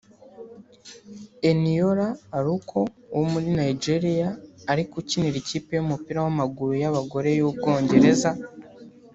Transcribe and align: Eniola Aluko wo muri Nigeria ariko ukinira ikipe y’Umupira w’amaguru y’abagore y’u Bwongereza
Eniola 1.49 2.07
Aluko 2.37 2.77
wo 3.15 3.23
muri 3.31 3.47
Nigeria 3.59 4.29
ariko 4.71 4.93
ukinira 5.01 5.37
ikipe 5.43 5.71
y’Umupira 5.73 6.19
w’amaguru 6.25 6.71
y’abagore 6.83 7.29
y’u 7.39 7.51
Bwongereza 7.55 8.31